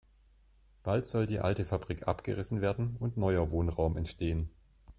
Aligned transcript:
Bald 0.81 1.05
soll 1.05 1.27
die 1.27 1.41
alte 1.41 1.63
Fabrik 1.63 2.07
abgerissen 2.07 2.59
werden 2.59 2.95
und 2.97 3.17
neuer 3.17 3.51
Wohnraum 3.51 3.97
entstehen. 3.97 4.49